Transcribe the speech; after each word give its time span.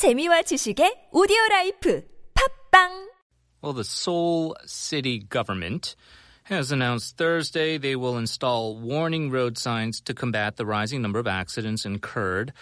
재미와 0.00 0.48
지식의 0.48 1.10
오디오 1.12 1.36
라이프 1.50 2.02
팝빵 2.32 3.10
Well, 3.60 3.74
the 3.74 3.84
Seoul 3.84 4.56
city 4.64 5.18
government 5.18 5.94
has 6.44 6.72
announced 6.72 7.18
Thursday 7.18 7.76
they 7.76 7.96
will 7.96 8.16
install 8.16 8.80
warning 8.80 9.30
road 9.30 9.58
signs 9.58 10.00
to 10.00 10.14
combat 10.14 10.56
the 10.56 10.64
rising 10.64 11.02
number 11.02 11.18
of 11.18 11.26
accidents 11.26 11.84
incurred 11.84 12.54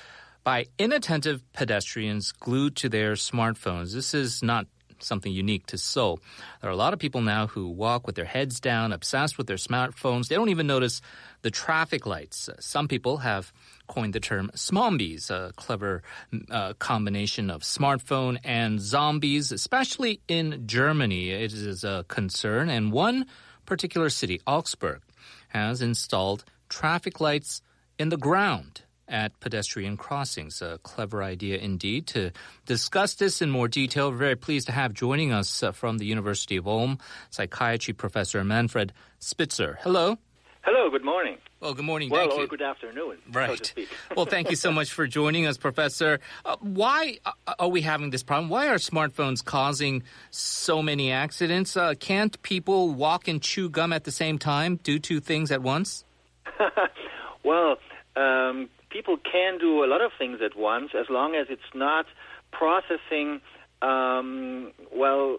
by 0.42 0.66
inattentive 0.80 1.46
pedestrians 1.52 2.32
glued 2.32 2.74
to 2.74 2.88
their 2.88 3.12
smartphones. 3.12 3.94
This 3.94 4.14
is 4.14 4.42
not 4.42 4.66
something 5.02 5.32
unique 5.32 5.66
to 5.66 5.78
Seoul. 5.78 6.20
There 6.60 6.70
are 6.70 6.72
a 6.72 6.76
lot 6.76 6.92
of 6.92 6.98
people 6.98 7.20
now 7.20 7.46
who 7.46 7.68
walk 7.68 8.06
with 8.06 8.16
their 8.16 8.24
heads 8.24 8.60
down, 8.60 8.92
obsessed 8.92 9.38
with 9.38 9.46
their 9.46 9.56
smartphones. 9.56 10.28
They 10.28 10.34
don't 10.34 10.48
even 10.48 10.66
notice 10.66 11.00
the 11.42 11.50
traffic 11.50 12.06
lights. 12.06 12.50
Some 12.60 12.88
people 12.88 13.18
have 13.18 13.52
coined 13.86 14.12
the 14.12 14.20
term 14.20 14.50
smombies, 14.54 15.30
a 15.30 15.52
clever 15.56 16.02
uh, 16.50 16.74
combination 16.74 17.50
of 17.50 17.62
smartphone 17.62 18.38
and 18.44 18.80
zombies, 18.80 19.52
especially 19.52 20.20
in 20.28 20.66
Germany. 20.66 21.30
It 21.30 21.52
is 21.52 21.84
a 21.84 22.04
concern. 22.08 22.68
And 22.68 22.92
one 22.92 23.26
particular 23.66 24.10
city, 24.10 24.40
Augsburg, 24.46 25.00
has 25.48 25.82
installed 25.82 26.44
traffic 26.68 27.20
lights 27.20 27.62
in 27.98 28.10
the 28.10 28.16
ground 28.16 28.82
at 29.08 29.38
pedestrian 29.40 29.96
crossings. 29.96 30.60
A 30.62 30.78
clever 30.82 31.22
idea 31.22 31.58
indeed. 31.58 32.06
To 32.08 32.30
discuss 32.66 33.14
this 33.14 33.40
in 33.42 33.50
more 33.50 33.68
detail, 33.68 34.10
we're 34.10 34.16
very 34.16 34.36
pleased 34.36 34.66
to 34.66 34.72
have 34.72 34.92
joining 34.92 35.32
us 35.32 35.62
uh, 35.62 35.72
from 35.72 35.98
the 35.98 36.04
University 36.06 36.56
of 36.56 36.66
Ulm, 36.68 36.98
psychiatry 37.30 37.94
professor 37.94 38.44
Manfred 38.44 38.92
Spitzer. 39.18 39.78
Hello. 39.82 40.18
Hello, 40.62 40.90
good 40.90 41.04
morning. 41.04 41.38
Well, 41.60 41.72
good 41.74 41.84
morning. 41.84 42.10
Well, 42.10 42.28
thank 42.28 42.38
or 42.38 42.42
you. 42.42 42.46
good 42.48 42.62
afternoon, 42.62 43.18
Right. 43.32 43.72
so 43.74 43.82
well, 44.16 44.26
thank 44.26 44.50
you 44.50 44.56
so 44.56 44.70
much 44.70 44.92
for 44.92 45.06
joining 45.06 45.46
us, 45.46 45.56
Professor. 45.56 46.20
Uh, 46.44 46.56
why 46.60 47.18
uh, 47.24 47.32
are 47.58 47.68
we 47.68 47.80
having 47.80 48.10
this 48.10 48.22
problem? 48.22 48.48
Why 48.50 48.68
are 48.68 48.76
smartphones 48.76 49.42
causing 49.44 50.02
so 50.30 50.82
many 50.82 51.10
accidents? 51.10 51.76
Uh, 51.76 51.94
can't 51.98 52.40
people 52.42 52.90
walk 52.90 53.28
and 53.28 53.40
chew 53.40 53.70
gum 53.70 53.92
at 53.92 54.04
the 54.04 54.10
same 54.12 54.38
time, 54.38 54.76
do 54.82 54.98
two 54.98 55.20
things 55.20 55.50
at 55.50 55.62
once? 55.62 56.04
can 59.48 59.58
do 59.58 59.84
a 59.84 59.86
lot 59.86 60.02
of 60.02 60.12
things 60.18 60.40
at 60.44 60.56
once 60.56 60.90
as 60.98 61.06
long 61.08 61.34
as 61.34 61.46
it's 61.50 61.70
not 61.74 62.06
processing, 62.52 63.40
um, 63.82 64.72
well, 64.94 65.38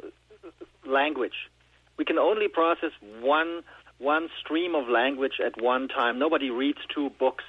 language. 0.87 1.49
We 1.97 2.05
can 2.05 2.17
only 2.17 2.47
process 2.47 2.91
one 3.21 3.63
one 3.99 4.29
stream 4.39 4.75
of 4.75 4.87
language 4.87 5.41
at 5.45 5.61
one 5.61 5.89
time. 5.89 6.17
Nobody 6.19 6.49
reads 6.49 6.79
two 6.95 7.09
books 7.19 7.43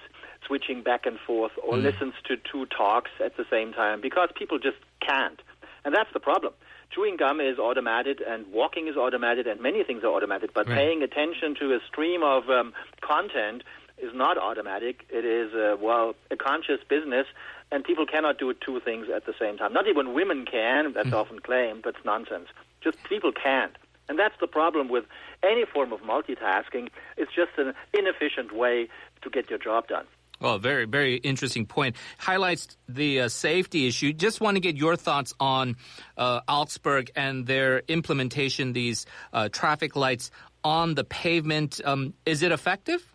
switching 0.45 0.83
back 0.83 1.07
and 1.07 1.17
forth 1.25 1.53
or 1.65 1.77
listens 1.77 2.15
to 2.27 2.37
two 2.51 2.67
talks 2.67 3.13
at 3.25 3.37
the 3.37 3.45
same 3.49 3.73
time 3.73 4.01
because 4.01 4.31
people 4.37 4.59
just 4.59 4.79
can't. 5.01 5.41
And 5.85 5.95
that's 5.95 6.13
the 6.13 6.19
problem. 6.19 6.53
Chewing 6.93 7.17
gum 7.17 7.41
is 7.41 7.61
automated 7.61 8.21
and 8.21 8.47
walking 8.53 8.89
is 8.89 8.97
automated 8.97 9.47
and 9.47 9.61
many 9.61 9.85
things 9.85 10.03
are 10.03 10.09
automated, 10.09 10.51
but 10.53 10.67
Right. 10.67 10.77
paying 10.77 11.03
attention 11.05 11.55
to 11.61 11.73
a 11.73 11.79
stream 11.87 12.25
of 12.25 12.51
um, 12.51 12.73
content 13.01 13.63
is 14.03 14.13
not 14.15 14.39
automatic. 14.39 15.05
It 15.11 15.25
is, 15.25 15.53
uh, 15.55 15.77
well, 15.81 16.15
a 16.31 16.37
conscious 16.37 16.81
business, 16.89 17.27
and 17.71 17.85
people 17.85 18.07
cannot 18.07 18.39
do 18.39 18.53
two 18.55 18.81
things 18.81 19.07
at 19.15 19.27
the 19.27 19.35
same 19.39 19.59
time. 19.59 19.73
Not 19.73 19.87
even 19.87 20.15
women 20.15 20.45
can, 20.45 20.93
that's 20.93 21.13
often 21.13 21.39
claimed, 21.41 21.83
but 21.83 21.95
it's 21.97 22.05
nonsense. 22.05 22.49
Just 22.83 22.99
people 23.09 23.33
can't. 23.33 23.77
And 24.09 24.19
that's 24.19 24.35
the 24.41 24.49
problem 24.49 24.89
with 24.89 25.05
any 25.43 25.65
form 25.65 25.93
of 25.93 26.01
multitasking. 26.01 26.89
It's 27.17 27.33
just 27.33 27.53
an 27.59 27.75
inefficient 27.95 28.53
way 28.53 28.89
to 29.23 29.31
get 29.31 29.49
your 29.49 29.59
job 29.59 29.87
done. 29.87 30.07
Well, 30.41 30.59
very, 30.59 30.87
very 30.87 31.17
interesting 31.17 31.67
point. 31.67 31.97
Highlights 32.19 32.77
the 32.89 33.21
uh, 33.21 33.29
safety 33.29 33.87
issue. 33.87 34.13
Just 34.13 34.41
want 34.41 34.57
to 34.57 34.61
get 34.61 34.75
your 34.75 34.97
thoughts 34.97 35.35
on 35.39 35.77
uh, 36.17 36.41
Augsburg 36.49 37.11
and 37.15 37.47
their 37.47 37.83
implementation, 37.89 38.73
these 38.73 39.05
uh, 39.33 39.51
traffic 39.51 39.97
lights 39.97 40.31
on 40.65 40.95
the 40.95 41.05
pavement. 41.05 41.81
Um, 41.85 42.15
is 42.25 42.43
it 42.43 42.53
effective? 42.53 43.07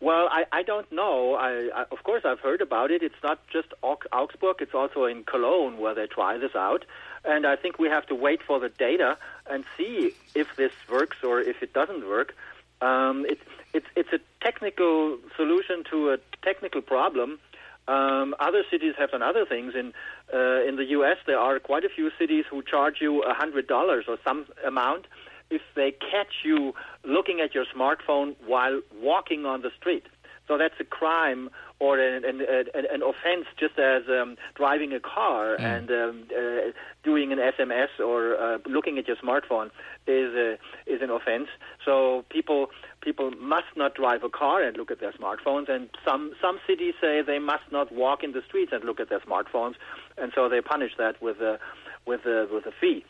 Well, 0.00 0.28
I, 0.30 0.44
I 0.52 0.62
don't 0.62 0.90
know. 0.92 1.34
I, 1.34 1.70
I, 1.74 1.84
of 1.90 2.04
course, 2.04 2.22
I've 2.24 2.38
heard 2.38 2.60
about 2.60 2.90
it. 2.90 3.02
It's 3.02 3.20
not 3.22 3.40
just 3.48 3.68
Augsburg, 3.82 4.56
it's 4.60 4.74
also 4.74 5.04
in 5.04 5.24
Cologne 5.24 5.78
where 5.78 5.94
they 5.94 6.06
try 6.06 6.38
this 6.38 6.54
out. 6.54 6.84
And 7.24 7.44
I 7.44 7.56
think 7.56 7.78
we 7.78 7.88
have 7.88 8.06
to 8.06 8.14
wait 8.14 8.40
for 8.46 8.60
the 8.60 8.68
data 8.68 9.18
and 9.50 9.64
see 9.76 10.12
if 10.36 10.54
this 10.56 10.72
works 10.88 11.16
or 11.24 11.40
if 11.40 11.62
it 11.62 11.72
doesn't 11.72 12.06
work. 12.06 12.34
Um, 12.80 13.26
it, 13.28 13.40
it's, 13.74 13.86
it's 13.96 14.12
a 14.12 14.20
technical 14.40 15.18
solution 15.36 15.82
to 15.90 16.12
a 16.12 16.18
technical 16.42 16.80
problem. 16.80 17.40
Um, 17.88 18.36
other 18.38 18.62
cities 18.70 18.94
have 18.98 19.10
done 19.10 19.22
other 19.22 19.46
things. 19.46 19.74
In 19.74 19.94
uh, 20.32 20.62
in 20.68 20.76
the 20.76 20.84
U.S., 20.90 21.16
there 21.26 21.38
are 21.38 21.58
quite 21.58 21.84
a 21.84 21.88
few 21.88 22.10
cities 22.18 22.44
who 22.50 22.62
charge 22.62 22.96
you 23.00 23.22
a 23.22 23.32
hundred 23.32 23.66
dollars 23.66 24.04
or 24.06 24.18
some 24.22 24.44
amount 24.64 25.06
if 25.50 25.62
they 25.74 25.92
catch 25.92 26.44
you 26.44 26.74
looking 27.04 27.40
at 27.40 27.54
your 27.54 27.64
smartphone 27.74 28.36
while 28.46 28.80
walking 29.00 29.46
on 29.46 29.62
the 29.62 29.70
street. 29.78 30.04
So 30.48 30.56
that's 30.56 30.74
a 30.80 30.84
crime 30.84 31.50
or 31.78 31.98
an, 31.98 32.24
an, 32.24 32.40
an, 32.40 32.86
an 32.90 33.02
offense, 33.02 33.46
just 33.60 33.78
as 33.78 34.02
um, 34.08 34.36
driving 34.54 34.92
a 34.94 34.98
car 34.98 35.54
and 35.54 35.90
um, 35.90 36.24
uh, 36.36 36.72
doing 37.04 37.32
an 37.32 37.38
SMS 37.38 38.00
or 38.00 38.34
uh, 38.36 38.58
looking 38.66 38.98
at 38.98 39.06
your 39.06 39.16
smartphone 39.16 39.66
is 40.06 40.34
a, 40.34 40.58
is 40.86 41.02
an 41.02 41.10
offense. 41.10 41.48
So 41.84 42.24
people 42.30 42.70
people 43.02 43.30
must 43.32 43.76
not 43.76 43.94
drive 43.94 44.24
a 44.24 44.30
car 44.30 44.62
and 44.62 44.76
look 44.76 44.90
at 44.90 45.00
their 45.00 45.12
smartphones. 45.12 45.68
And 45.68 45.90
some 46.04 46.32
some 46.40 46.58
cities 46.66 46.94
say 47.00 47.22
they 47.22 47.38
must 47.38 47.70
not 47.70 47.92
walk 47.92 48.24
in 48.24 48.32
the 48.32 48.42
streets 48.48 48.72
and 48.72 48.82
look 48.84 48.98
at 48.98 49.10
their 49.10 49.20
smartphones, 49.20 49.74
and 50.16 50.32
so 50.34 50.48
they 50.48 50.62
punish 50.62 50.92
that 50.98 51.22
with 51.22 51.40
a 51.40 51.60
with 52.06 52.24
a 52.24 52.48
with 52.50 52.64
a 52.66 52.72
fee. 52.80 53.04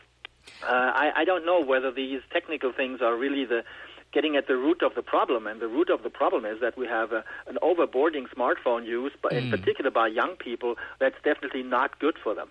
Uh, 0.63 0.67
I, 0.71 1.11
I 1.17 1.25
don't 1.25 1.45
know 1.45 1.63
whether 1.63 1.91
these 1.91 2.21
technical 2.31 2.71
things 2.71 3.01
are 3.01 3.15
really 3.15 3.45
the 3.45 3.63
getting 4.11 4.35
at 4.35 4.47
the 4.47 4.55
root 4.55 4.81
of 4.81 4.95
the 4.95 5.03
problem, 5.03 5.45
and 5.45 5.61
the 5.61 5.67
root 5.67 5.89
of 5.89 6.01
the 6.01 6.09
problem 6.09 6.43
is 6.43 6.59
that 6.61 6.77
we 6.77 6.87
have 6.87 7.11
a, 7.11 7.23
an 7.47 7.57
overboarding 7.61 8.27
smartphone 8.35 8.85
use, 8.85 9.11
but 9.21 9.33
in 9.33 9.51
particular 9.51 9.91
by 9.91 10.07
young 10.07 10.35
people. 10.35 10.75
That's 10.99 11.15
definitely 11.23 11.63
not 11.63 11.99
good 11.99 12.15
for 12.23 12.33
them. 12.33 12.49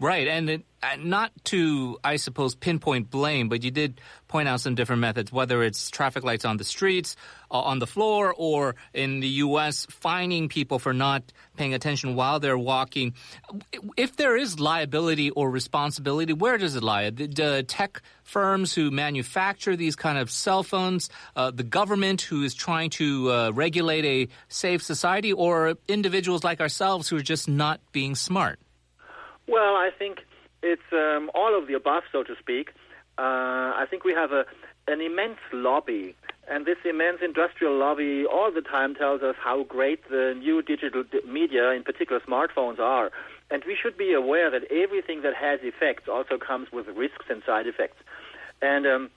Right, 0.00 0.26
and 0.26 0.50
it, 0.50 0.62
uh, 0.82 0.96
not 0.98 1.32
to, 1.44 1.98
I 2.02 2.16
suppose, 2.16 2.54
pinpoint 2.54 3.08
blame, 3.10 3.48
but 3.48 3.62
you 3.62 3.70
did 3.70 4.00
point 4.28 4.48
out 4.48 4.60
some 4.60 4.74
different 4.74 5.00
methods, 5.00 5.32
whether 5.32 5.62
it's 5.62 5.88
traffic 5.88 6.24
lights 6.24 6.44
on 6.44 6.56
the 6.56 6.64
streets, 6.64 7.16
uh, 7.50 7.60
on 7.60 7.78
the 7.78 7.86
floor, 7.86 8.34
or 8.36 8.74
in 8.92 9.20
the 9.20 9.28
U.S., 9.28 9.86
fining 9.88 10.48
people 10.48 10.78
for 10.78 10.92
not 10.92 11.22
paying 11.56 11.74
attention 11.74 12.16
while 12.16 12.40
they're 12.40 12.58
walking. 12.58 13.14
If 13.96 14.16
there 14.16 14.36
is 14.36 14.58
liability 14.58 15.30
or 15.30 15.48
responsibility, 15.48 16.32
where 16.32 16.58
does 16.58 16.74
it 16.74 16.82
lie? 16.82 17.08
The, 17.10 17.28
the 17.28 17.62
tech 17.62 18.02
firms 18.24 18.74
who 18.74 18.90
manufacture 18.90 19.76
these 19.76 19.94
kind 19.94 20.18
of 20.18 20.30
cell 20.30 20.64
phones, 20.64 21.08
uh, 21.36 21.52
the 21.52 21.62
government 21.62 22.20
who 22.22 22.42
is 22.42 22.54
trying 22.54 22.90
to 22.90 23.30
uh, 23.30 23.50
regulate 23.52 24.04
a 24.04 24.28
safe 24.48 24.82
society, 24.82 25.32
or 25.32 25.76
individuals 25.86 26.42
like 26.42 26.60
ourselves 26.60 27.08
who 27.08 27.16
are 27.16 27.22
just 27.22 27.48
not 27.48 27.80
being 27.92 28.16
smart? 28.16 28.58
Well, 29.46 29.74
I 29.76 29.90
think 29.96 30.20
it's 30.62 30.82
um, 30.92 31.30
all 31.34 31.56
of 31.56 31.66
the 31.66 31.74
above, 31.74 32.04
so 32.10 32.22
to 32.22 32.34
speak. 32.38 32.70
Uh, 33.18 33.22
I 33.76 33.86
think 33.88 34.04
we 34.04 34.12
have 34.12 34.32
a, 34.32 34.44
an 34.88 35.00
immense 35.00 35.38
lobby, 35.52 36.16
and 36.48 36.66
this 36.66 36.78
immense 36.84 37.18
industrial 37.22 37.76
lobby 37.78 38.24
all 38.24 38.50
the 38.50 38.62
time 38.62 38.94
tells 38.94 39.22
us 39.22 39.36
how 39.38 39.64
great 39.64 40.08
the 40.08 40.34
new 40.36 40.62
digital 40.62 41.04
di- 41.04 41.20
media, 41.26 41.70
in 41.70 41.84
particular 41.84 42.20
smartphones, 42.20 42.78
are. 42.78 43.10
And 43.50 43.62
we 43.66 43.76
should 43.80 43.96
be 43.96 44.12
aware 44.14 44.50
that 44.50 44.64
everything 44.70 45.22
that 45.22 45.34
has 45.34 45.60
effects 45.62 46.08
also 46.08 46.38
comes 46.38 46.72
with 46.72 46.88
risks 46.88 47.26
and 47.28 47.42
side 47.46 47.66
effects. 47.66 48.02
And 48.62 48.86
um, 48.86 49.10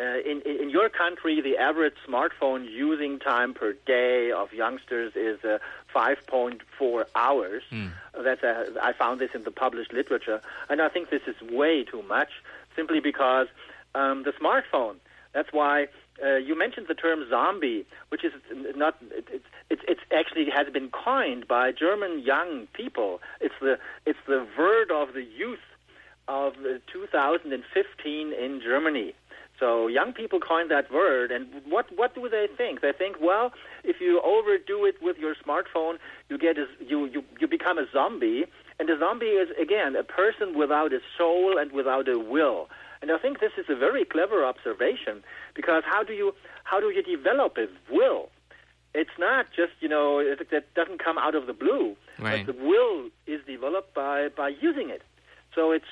uh, 0.00 0.18
in, 0.28 0.42
in 0.42 0.62
in 0.62 0.70
your 0.70 0.88
country, 0.88 1.40
the 1.40 1.56
average 1.56 1.94
smartphone 2.08 2.68
using 2.70 3.18
time 3.18 3.54
per 3.54 3.74
day 3.86 4.32
of 4.32 4.52
youngsters 4.52 5.12
is 5.14 5.44
uh, 5.44 5.58
5.4 5.94 7.04
hours. 7.14 7.62
That's 8.20 8.42
a, 8.42 8.72
I 8.82 8.92
found 8.92 9.20
this 9.20 9.30
in 9.34 9.44
the 9.44 9.52
published 9.52 9.92
literature, 9.92 10.40
and 10.68 10.80
I 10.82 10.88
think 10.88 11.10
this 11.10 11.22
is 11.26 11.36
way 11.42 11.84
too 11.84 12.02
much. 12.02 12.30
Simply 12.74 12.98
because 12.98 13.46
um, 13.94 14.24
the 14.24 14.32
smartphone. 14.32 14.96
That's 15.32 15.52
why 15.52 15.88
uh, 16.22 16.36
you 16.36 16.56
mentioned 16.58 16.86
the 16.88 16.94
term 16.94 17.28
zombie, 17.28 17.86
which 18.08 18.24
is 18.24 18.32
not. 18.74 18.96
It, 19.10 19.28
it's 19.30 19.46
it's 19.70 19.82
it's 19.88 20.00
actually 20.12 20.50
has 20.50 20.72
been 20.72 20.90
coined 20.90 21.46
by 21.48 21.72
German 21.72 22.20
young 22.20 22.66
people. 22.72 23.20
It's 23.40 23.54
the 23.60 23.78
it's 24.06 24.18
the 24.26 24.46
word 24.58 24.90
of 24.90 25.14
the 25.14 25.22
youth 25.22 25.60
of 26.28 26.54
uh, 26.54 26.78
2015 26.92 28.32
in 28.32 28.60
Germany. 28.60 29.14
So 29.58 29.86
young 29.86 30.12
people 30.12 30.40
coined 30.40 30.70
that 30.70 30.92
word, 30.92 31.30
and 31.30 31.46
what 31.68 31.86
what 31.94 32.14
do 32.14 32.28
they 32.28 32.48
think? 32.56 32.80
They 32.80 32.92
think, 32.92 33.16
well, 33.20 33.52
if 33.84 34.00
you 34.00 34.20
overdo 34.22 34.84
it 34.84 34.96
with 35.00 35.16
your 35.16 35.34
smartphone, 35.36 35.98
you 36.28 36.38
get 36.38 36.58
a, 36.58 36.66
you 36.84 37.06
you 37.06 37.22
you 37.40 37.46
become 37.46 37.78
a 37.78 37.86
zombie, 37.92 38.46
and 38.80 38.90
a 38.90 38.98
zombie 38.98 39.26
is 39.26 39.48
again 39.60 39.94
a 39.94 40.02
person 40.02 40.58
without 40.58 40.92
a 40.92 40.98
soul 41.16 41.56
and 41.56 41.70
without 41.72 42.08
a 42.08 42.18
will. 42.18 42.68
And 43.00 43.12
I 43.12 43.18
think 43.18 43.40
this 43.40 43.52
is 43.58 43.66
a 43.68 43.76
very 43.76 44.04
clever 44.04 44.44
observation 44.44 45.22
because 45.54 45.82
how 45.86 46.02
do 46.02 46.14
you 46.14 46.34
how 46.64 46.80
do 46.80 46.86
you 46.90 47.02
develop 47.02 47.56
a 47.56 47.66
will? 47.92 48.30
It's 48.92 49.18
not 49.18 49.46
just 49.54 49.72
you 49.80 49.88
know 49.88 50.18
it, 50.18 50.50
that 50.50 50.74
doesn't 50.74 51.02
come 51.02 51.16
out 51.18 51.36
of 51.36 51.46
the 51.46 51.52
blue. 51.52 51.96
Right. 52.18 52.44
But 52.44 52.56
the 52.56 52.64
will 52.64 53.10
is 53.26 53.40
developed 53.46 53.94
by, 53.94 54.28
by 54.28 54.50
using 54.60 54.90
it. 54.90 55.02
So 55.54 55.72
it's 55.72 55.84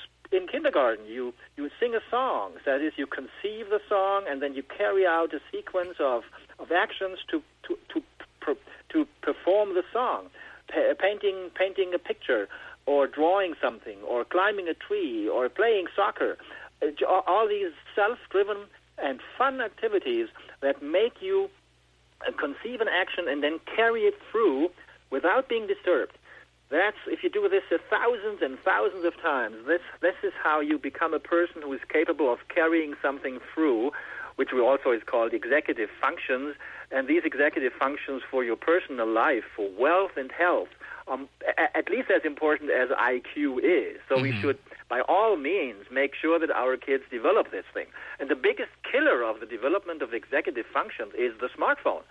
kindergarten, 0.53 1.05
you, 1.07 1.33
you 1.57 1.69
sing 1.79 1.95
a 1.95 1.99
song. 2.11 2.51
That 2.65 2.79
is, 2.81 2.93
you 2.95 3.07
conceive 3.07 3.69
the 3.69 3.81
song 3.89 4.25
and 4.29 4.41
then 4.41 4.53
you 4.53 4.63
carry 4.63 5.05
out 5.05 5.33
a 5.33 5.39
sequence 5.51 5.95
of, 5.99 6.23
of 6.59 6.71
actions 6.71 7.17
to, 7.31 7.41
to, 7.67 7.77
to, 7.91 8.03
per, 8.39 8.55
to 8.89 9.07
perform 9.21 9.73
the 9.73 9.83
song. 9.91 10.27
Pa- 10.71 10.93
painting, 10.99 11.49
painting 11.55 11.91
a 11.93 11.99
picture, 11.99 12.47
or 12.85 13.07
drawing 13.07 13.53
something, 13.61 13.97
or 14.07 14.23
climbing 14.23 14.67
a 14.67 14.73
tree, 14.73 15.27
or 15.27 15.49
playing 15.49 15.87
soccer. 15.95 16.37
Uh, 16.81 17.05
all- 17.27 17.47
these 17.47 17.73
self 17.95 18.19
driven 18.29 18.57
and 18.97 19.19
fun 19.37 19.59
activities 19.59 20.27
that 20.61 20.81
make 20.83 21.21
you 21.21 21.49
uh, 22.27 22.31
conceive 22.31 22.79
an 22.79 22.87
action 22.87 23.25
and 23.27 23.41
then 23.43 23.59
carry 23.75 24.03
it 24.03 24.15
through 24.31 24.69
without 25.09 25.49
being 25.49 25.65
disturbed. 25.67 26.13
That's 26.73 26.97
if 27.05 27.21
you 27.21 27.29
do 27.29 27.47
this 27.47 27.61
a 27.71 27.77
thousands 27.77 28.41
and 28.41 28.57
thousands 28.57 29.05
of 29.05 29.13
times. 29.21 29.57
This 29.67 29.81
this 30.01 30.15
is 30.23 30.33
how 30.41 30.59
you 30.59 30.79
become 30.79 31.13
a 31.13 31.19
person 31.19 31.61
who 31.61 31.71
is 31.71 31.81
capable 31.87 32.33
of 32.33 32.39
carrying 32.49 32.95
something 32.99 33.39
through, 33.53 33.91
which 34.37 34.51
we 34.51 34.59
also 34.59 34.89
is 34.89 35.03
called 35.05 35.33
executive 35.33 35.91
functions. 36.01 36.55
And 36.89 37.07
these 37.07 37.21
executive 37.25 37.73
functions 37.73 38.23
for 38.29 38.43
your 38.43 38.55
personal 38.55 39.05
life, 39.05 39.43
for 39.55 39.69
wealth 39.69 40.17
and 40.17 40.31
health, 40.31 40.69
um, 41.07 41.29
a- 41.45 41.77
at 41.77 41.91
least 41.91 42.09
as 42.09 42.25
important 42.25 42.71
as 42.71 42.89
IQ 42.89 43.59
is. 43.59 44.01
So 44.09 44.19
we 44.19 44.31
should, 44.41 44.57
by 44.89 45.01
all 45.01 45.35
means, 45.35 45.91
make 45.91 46.15
sure 46.15 46.39
that 46.39 46.49
our 46.49 46.75
kids 46.75 47.03
develop 47.11 47.51
this 47.51 47.65
thing. 47.71 47.85
And 48.19 48.29
the 48.29 48.35
biggest 48.35 48.71
killer 48.91 49.21
of 49.21 49.39
the 49.41 49.45
development 49.45 50.01
of 50.01 50.11
executive 50.15 50.65
functions 50.65 51.13
is 51.13 51.37
the 51.37 51.49
smartphone 51.49 52.01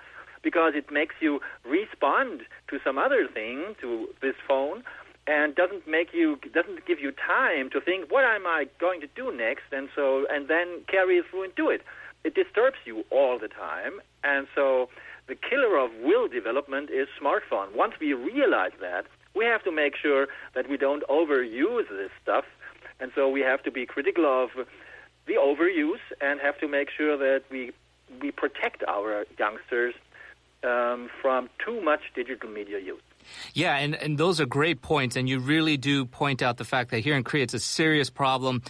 because 0.43 0.75
it 0.75 0.91
makes 0.91 1.15
you 1.21 1.41
respond 1.65 2.43
to 2.69 2.79
some 2.85 2.99
other 2.99 3.27
thing 3.27 3.75
to 3.81 4.09
this 4.21 4.35
phone 4.47 4.83
and 5.27 5.55
doesn't 5.55 5.87
make 5.87 6.09
you 6.13 6.39
doesn't 6.53 6.85
give 6.85 6.99
you 6.99 7.13
time 7.13 7.71
to 7.71 7.81
think 7.81 8.11
what 8.11 8.25
am 8.25 8.47
I 8.47 8.67
going 8.81 9.01
to 9.03 9.07
do 9.15 9.35
next 9.35 9.65
and 9.71 9.89
so 9.95 10.27
and 10.29 10.49
then 10.49 10.83
carry 10.89 11.19
it 11.19 11.27
through 11.31 11.45
and 11.45 11.55
do 11.55 11.71
it. 11.71 11.83
It 12.25 12.35
disturbs 12.35 12.79
you 12.85 13.05
all 13.11 13.39
the 13.39 13.49
time 13.49 14.01
and 14.25 14.47
so 14.55 14.89
the 15.29 15.37
killer 15.37 15.77
of 15.79 15.91
will 16.03 16.27
development 16.27 16.91
is 16.91 17.07
smartphone. 17.21 17.75
Once 17.77 17.95
we 18.01 18.13
realize 18.13 18.73
that, 18.81 19.07
we 19.35 19.45
have 19.45 19.63
to 19.63 19.71
make 19.71 19.97
sure 19.97 20.27
that 20.55 20.69
we 20.69 20.77
don't 20.77 21.05
overuse 21.09 21.89
this 21.89 22.11
stuff 22.21 22.45
and 22.99 23.13
so 23.15 23.29
we 23.29 23.41
have 23.41 23.63
to 23.63 23.71
be 23.71 23.87
critical 23.87 24.27
of 24.27 24.51
the 25.27 25.35
overuse 25.35 26.03
and 26.21 26.41
have 26.41 26.59
to 26.59 26.69
make 26.69 26.89
sure 26.91 27.17
that 27.17 27.43
we 27.51 27.73
we 28.21 28.31
protect 28.31 28.83
our 28.89 29.25
youngsters 29.39 29.95
um, 30.65 31.11
from 31.21 31.49
too 31.65 31.81
much 31.81 32.01
digital 32.15 32.49
media 32.49 32.79
use. 32.79 33.01
Yeah, 33.55 33.77
and, 33.77 33.95
and 33.95 34.19
those 34.19 34.41
are 34.41 34.47
great 34.47 34.83
points. 34.83 35.17
And 35.17 35.29
you 35.29 35.39
really 35.39 35.77
do 35.77 36.05
point 36.05 36.43
out 36.43 36.57
the 36.57 36.65
fact 36.65 36.91
that 36.91 37.01
here 37.01 37.17
in 37.17 37.25
Korea 37.25 37.45
it's 37.45 37.55
a 37.55 37.61
serious 37.61 38.11
problem. 38.11 38.63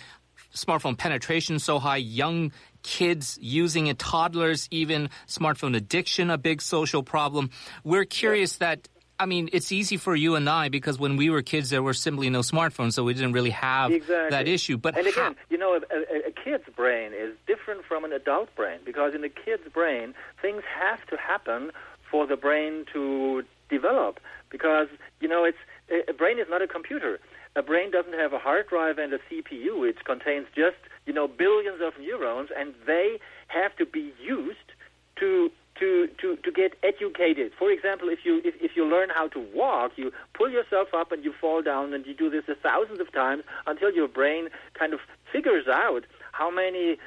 Smartphone 0.54 0.98
penetration 0.98 1.58
so 1.58 1.78
high, 1.78 1.96
young 1.96 2.52
kids 2.82 3.38
using 3.40 3.86
it, 3.86 3.98
toddlers 3.98 4.68
even, 4.70 5.08
smartphone 5.26 5.74
addiction, 5.76 6.28
a 6.30 6.36
big 6.36 6.60
social 6.60 7.02
problem. 7.02 7.50
We're 7.84 8.04
curious 8.04 8.56
that. 8.56 8.88
I 9.22 9.26
mean, 9.26 9.48
it's 9.52 9.70
easy 9.70 9.98
for 9.98 10.16
you 10.16 10.34
and 10.34 10.50
I 10.50 10.68
because 10.68 10.98
when 10.98 11.16
we 11.16 11.30
were 11.30 11.42
kids, 11.42 11.70
there 11.70 11.82
were 11.82 11.94
simply 11.94 12.28
no 12.28 12.40
smartphones, 12.40 12.94
so 12.94 13.04
we 13.04 13.14
didn't 13.14 13.34
really 13.34 13.50
have 13.50 13.92
Exactly. 13.92 14.30
that 14.30 14.48
issue. 14.48 14.76
But 14.76 14.98
and 14.98 15.06
again, 15.06 15.36
you 15.48 15.58
know, 15.58 15.74
a, 15.74 15.80
a, 15.96 16.28
a 16.30 16.32
kid's 16.32 16.68
brain 16.74 17.12
is 17.14 17.32
different 17.46 17.84
from 17.84 18.04
an 18.04 18.12
adult 18.12 18.52
brain 18.56 18.80
because 18.84 19.14
in 19.14 19.22
a 19.22 19.28
kid's 19.28 19.62
brain, 19.72 20.12
things 20.40 20.64
have 20.76 21.06
to 21.06 21.16
happen 21.16 21.70
for 22.10 22.26
the 22.26 22.36
brain 22.36 22.84
to 22.94 23.44
develop. 23.70 24.18
Because 24.50 24.88
you 25.20 25.28
know, 25.28 25.44
it's 25.44 25.62
a, 25.88 26.10
a 26.10 26.12
brain 26.12 26.40
is 26.40 26.48
not 26.50 26.60
a 26.60 26.66
computer. 26.66 27.20
A 27.54 27.62
brain 27.62 27.92
doesn't 27.92 28.14
have 28.14 28.32
a 28.32 28.40
hard 28.40 28.66
drive 28.68 28.98
and 28.98 29.12
a 29.12 29.18
CPU. 29.18 29.88
It 29.88 30.04
contains 30.04 30.48
just 30.56 30.78
you 31.06 31.12
know 31.12 31.28
billions 31.28 31.80
of 31.80 31.92
neurons, 32.00 32.48
and 32.58 32.74
they 32.88 33.20
have 33.46 33.76
to 33.76 33.86
be 33.86 34.12
used 34.20 34.72
to 35.20 35.52
to, 35.78 36.08
to, 36.20 36.36
to 36.36 36.52
get 36.52 36.74
educated. 36.82 37.52
For 37.58 37.70
example, 37.70 38.08
if 38.08 38.20
you 38.24 38.40
if, 38.44 38.54
if 38.60 38.76
you 38.76 38.84
learn 38.86 39.08
how 39.10 39.28
to 39.28 39.40
walk, 39.54 39.92
you 39.96 40.12
pull 40.34 40.50
yourself 40.50 40.88
up 40.94 41.12
and 41.12 41.24
you 41.24 41.32
fall 41.32 41.62
down, 41.62 41.92
and 41.92 42.06
you 42.06 42.14
do 42.14 42.30
this 42.30 42.44
a 42.48 42.54
thousands 42.54 43.00
of 43.00 43.12
times 43.12 43.42
until 43.66 43.92
your 43.92 44.08
brain 44.08 44.48
kind 44.78 44.92
of 44.92 45.00
figures 45.32 45.66
out 45.68 46.04
how 46.32 46.50
many 46.50 46.98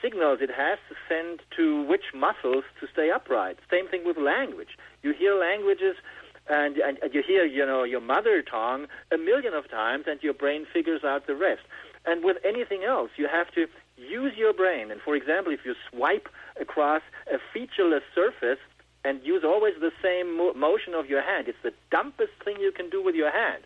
signals 0.00 0.38
it 0.40 0.50
has 0.50 0.78
to 0.88 0.94
send 1.08 1.40
to 1.56 1.82
which 1.86 2.14
muscles 2.14 2.64
to 2.80 2.86
stay 2.92 3.10
upright. 3.10 3.58
Same 3.70 3.88
thing 3.88 4.04
with 4.04 4.16
language. 4.16 4.78
You 5.02 5.12
hear 5.12 5.34
languages 5.34 5.96
and, 6.48 6.76
and, 6.76 6.98
and 7.02 7.14
you 7.14 7.22
hear, 7.26 7.44
you 7.44 7.64
know, 7.66 7.84
your 7.84 8.00
mother 8.00 8.42
tongue 8.42 8.86
a 9.12 9.18
million 9.18 9.54
of 9.54 9.70
times, 9.70 10.04
and 10.08 10.22
your 10.22 10.34
brain 10.34 10.66
figures 10.72 11.02
out 11.04 11.26
the 11.26 11.36
rest. 11.36 11.62
And 12.04 12.24
with 12.24 12.36
anything 12.44 12.82
else, 12.82 13.10
you 13.16 13.28
have 13.28 13.50
to 13.52 13.66
use 14.08 14.34
your 14.36 14.52
brain. 14.52 14.90
And 14.90 15.00
for 15.00 15.14
example, 15.14 15.52
if 15.52 15.60
you 15.64 15.74
swipe 15.90 16.28
across 16.60 17.02
a 17.32 17.38
featureless 17.52 18.02
surface 18.14 18.58
and 19.04 19.20
use 19.22 19.42
always 19.44 19.74
the 19.80 19.92
same 20.02 20.36
mo- 20.36 20.54
motion 20.54 20.94
of 20.94 21.06
your 21.06 21.22
hand, 21.22 21.48
it's 21.48 21.58
the 21.62 21.72
dumbest 21.90 22.32
thing 22.44 22.56
you 22.60 22.72
can 22.72 22.88
do 22.90 23.02
with 23.02 23.14
your 23.14 23.30
hand. 23.30 23.62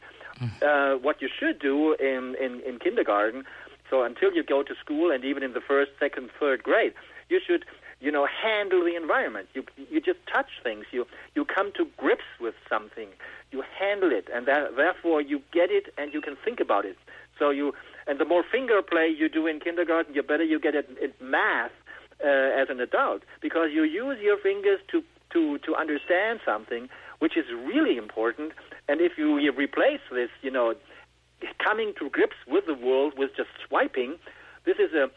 Uh, 0.60 0.96
what 0.96 1.22
you 1.22 1.28
should 1.38 1.58
do 1.58 1.94
in, 1.94 2.36
in, 2.38 2.60
in 2.60 2.78
kindergarten, 2.78 3.44
so 3.88 4.02
until 4.02 4.32
you 4.34 4.42
go 4.42 4.62
to 4.62 4.74
school 4.74 5.10
and 5.10 5.24
even 5.24 5.42
in 5.42 5.54
the 5.54 5.60
first, 5.60 5.92
second, 5.98 6.30
third 6.38 6.62
grade, 6.62 6.92
you 7.28 7.40
should 7.44 7.64
you 8.06 8.12
know 8.12 8.24
handle 8.24 8.84
the 8.84 8.94
environment. 8.94 9.48
You 9.52 9.64
you 9.90 10.00
just 10.00 10.20
touch 10.32 10.50
things. 10.62 10.84
You 10.92 11.06
you 11.34 11.44
come 11.44 11.72
to 11.78 11.84
grips 11.96 12.30
with 12.40 12.54
something. 12.70 13.08
You 13.50 13.64
handle 13.80 14.12
it 14.12 14.28
and 14.32 14.46
that, 14.46 14.76
therefore 14.76 15.20
you 15.20 15.42
get 15.52 15.70
it 15.72 15.86
and 15.98 16.14
you 16.14 16.20
can 16.20 16.36
think 16.44 16.60
about 16.60 16.84
it. 16.84 16.96
So 17.36 17.50
you 17.50 17.74
and 18.06 18.20
the 18.20 18.24
more 18.24 18.44
finger 18.56 18.80
play 18.80 19.08
you 19.08 19.28
do 19.28 19.48
in 19.48 19.58
kindergarten 19.58 20.14
the 20.14 20.22
better 20.22 20.44
you 20.44 20.60
get 20.60 20.76
at, 20.76 20.86
at 21.02 21.20
math 21.20 21.72
uh, 22.24 22.60
as 22.62 22.68
an 22.70 22.80
adult 22.80 23.22
because 23.42 23.70
you 23.72 23.82
use 23.82 24.18
your 24.22 24.38
fingers 24.38 24.78
to 24.92 25.02
to 25.32 25.58
to 25.66 25.74
understand 25.74 26.38
something 26.44 26.88
which 27.18 27.36
is 27.36 27.46
really 27.72 27.96
important. 27.96 28.52
And 28.88 29.00
if 29.00 29.12
you, 29.18 29.38
you 29.38 29.50
replace 29.50 30.04
this 30.12 30.30
you 30.42 30.52
know 30.52 30.74
coming 31.58 31.92
to 31.98 32.08
grips 32.08 32.36
with 32.46 32.66
the 32.66 32.78
world 32.88 33.14
with 33.18 33.30
just 33.36 33.50
swiping 33.66 34.14
this 34.64 34.76
is 34.78 34.92
a 34.94 35.10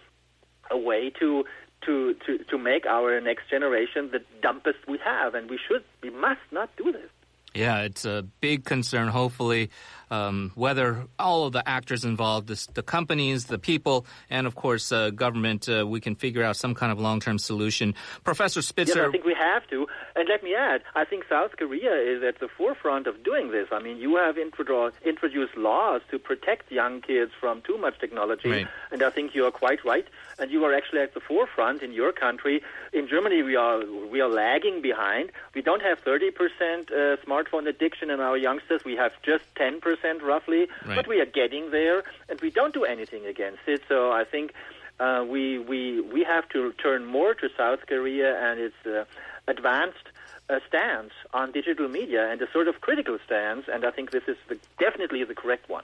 a 0.71 0.77
way 0.77 1.11
to 1.19 1.45
to, 1.85 2.15
to, 2.25 2.43
to 2.43 2.57
make 2.57 2.85
our 2.85 3.19
next 3.21 3.49
generation 3.49 4.09
the 4.11 4.21
dumbest 4.41 4.79
we 4.87 4.97
have, 5.03 5.35
and 5.35 5.49
we 5.49 5.59
should, 5.67 5.83
we 6.01 6.09
must 6.09 6.41
not 6.51 6.69
do 6.77 6.91
this. 6.91 7.09
Yeah, 7.53 7.81
it's 7.81 8.05
a 8.05 8.25
big 8.41 8.65
concern. 8.65 9.07
Hopefully, 9.07 9.71
um, 10.11 10.51
whether 10.55 11.05
all 11.17 11.45
of 11.45 11.53
the 11.53 11.67
actors 11.67 12.03
involved, 12.05 12.47
the, 12.47 12.67
the 12.73 12.83
companies, 12.83 13.45
the 13.45 13.59
people, 13.59 14.05
and 14.29 14.47
of 14.47 14.55
course, 14.55 14.91
uh, 14.91 15.09
government, 15.11 15.67
uh, 15.69 15.85
we 15.87 15.99
can 15.99 16.15
figure 16.15 16.43
out 16.43 16.55
some 16.55 16.73
kind 16.75 16.91
of 16.91 16.99
long-term 16.99 17.37
solution. 17.39 17.93
Professor 18.23 18.61
Spitzer, 18.61 18.99
Yes. 18.99 19.07
I 19.09 19.11
think 19.11 19.25
we 19.25 19.35
have 19.35 19.67
to. 19.69 19.87
And 20.15 20.27
let 20.27 20.43
me 20.43 20.55
add, 20.55 20.81
I 20.95 21.05
think 21.05 21.25
South 21.29 21.51
Korea 21.57 21.93
is 21.95 22.23
at 22.23 22.39
the 22.39 22.47
forefront 22.47 23.07
of 23.07 23.23
doing 23.23 23.51
this. 23.51 23.67
I 23.71 23.79
mean, 23.79 23.97
you 23.97 24.15
have 24.17 24.35
introdu- 24.35 24.91
introduced 25.05 25.55
laws 25.55 26.01
to 26.11 26.19
protect 26.19 26.71
young 26.71 27.01
kids 27.01 27.31
from 27.39 27.61
too 27.61 27.77
much 27.77 27.99
technology, 27.99 28.49
Right. 28.49 28.67
and 28.91 29.01
I 29.03 29.09
think 29.09 29.35
you 29.35 29.45
are 29.45 29.51
quite 29.51 29.83
right. 29.85 30.05
And 30.39 30.49
you 30.51 30.63
are 30.65 30.73
actually 30.73 31.01
at 31.01 31.13
the 31.13 31.19
forefront 31.19 31.83
in 31.83 31.91
your 31.91 32.13
country. 32.13 32.63
In 32.93 33.07
Germany, 33.09 33.43
we 33.43 33.55
are 33.57 33.79
we 34.09 34.21
are 34.21 34.29
lagging 34.29 34.81
behind. 34.81 35.31
We 35.53 35.61
don't 35.61 35.81
have 35.81 35.97
30% 36.05 36.31
uh, 36.31 37.17
smartphone 37.25 37.67
addiction 37.67 38.09
in 38.09 38.21
our 38.21 38.37
youngsters. 38.37 38.85
We 38.85 38.95
have 38.95 39.11
just 39.21 39.43
10% 39.55 39.81
roughly, 40.03 40.67
Right. 40.85 40.95
but 40.95 41.07
we 41.07 41.19
are 41.21 41.25
getting 41.25 41.71
there, 41.71 42.03
and 42.29 42.39
we 42.41 42.49
don't 42.51 42.73
do 42.73 42.83
anything 42.83 43.25
against 43.25 43.59
it. 43.67 43.81
So 43.87 44.11
I 44.11 44.23
think 44.23 44.53
uh, 44.99 45.25
we 45.27 45.59
we 45.59 46.01
we 46.01 46.23
have 46.23 46.47
to 46.49 46.73
turn 46.73 47.05
more 47.05 47.33
to 47.35 47.49
South 47.57 47.81
Korea 47.87 48.35
and 48.45 48.59
its 48.59 48.75
uh, 48.85 49.05
advanced 49.47 50.07
uh, 50.49 50.59
stance 50.67 51.11
on 51.33 51.51
digital 51.51 51.87
media 51.87 52.29
and 52.31 52.41
a 52.41 52.51
sort 52.51 52.67
of 52.67 52.81
critical 52.81 53.17
stance. 53.25 53.65
And 53.71 53.85
I 53.85 53.91
think 53.91 54.11
this 54.11 54.23
is 54.27 54.37
the, 54.47 54.57
definitely 54.79 55.23
the 55.23 55.35
correct 55.35 55.69
one. 55.69 55.83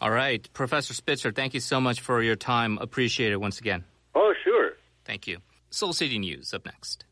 All 0.00 0.10
right, 0.10 0.42
Professor 0.52 0.94
Spitzer, 0.94 1.32
thank 1.32 1.54
you 1.54 1.60
so 1.60 1.80
much 1.80 2.00
for 2.00 2.22
your 2.22 2.36
time. 2.36 2.78
Appreciate 2.78 3.32
it 3.32 3.40
once 3.40 3.58
again. 3.60 3.84
Oh, 4.14 4.34
sure. 4.44 4.72
Thank 5.04 5.26
you. 5.26 5.38
Seoul 5.70 5.92
City 5.92 6.18
News 6.18 6.52
up 6.54 6.64
next. 6.66 7.04